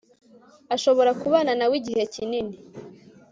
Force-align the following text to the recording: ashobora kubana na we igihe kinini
ashobora 0.75 1.11
kubana 1.21 1.51
na 1.59 1.65
we 1.69 1.75
igihe 1.81 2.03
kinini 2.13 2.55